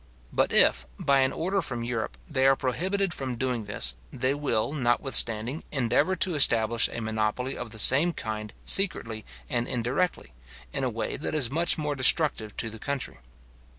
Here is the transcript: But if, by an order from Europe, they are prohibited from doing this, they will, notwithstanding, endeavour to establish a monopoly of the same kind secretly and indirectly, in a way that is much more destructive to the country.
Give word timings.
But 0.33 0.51
if, 0.51 0.87
by 0.97 1.19
an 1.19 1.31
order 1.31 1.61
from 1.61 1.83
Europe, 1.83 2.17
they 2.27 2.47
are 2.47 2.55
prohibited 2.55 3.13
from 3.13 3.35
doing 3.35 3.65
this, 3.65 3.95
they 4.11 4.33
will, 4.33 4.73
notwithstanding, 4.73 5.63
endeavour 5.71 6.15
to 6.15 6.33
establish 6.33 6.89
a 6.89 7.01
monopoly 7.01 7.55
of 7.55 7.69
the 7.69 7.77
same 7.77 8.11
kind 8.11 8.51
secretly 8.65 9.25
and 9.47 9.67
indirectly, 9.67 10.33
in 10.73 10.83
a 10.83 10.89
way 10.89 11.17
that 11.17 11.35
is 11.35 11.51
much 11.51 11.77
more 11.77 11.93
destructive 11.95 12.57
to 12.57 12.71
the 12.71 12.79
country. 12.79 13.19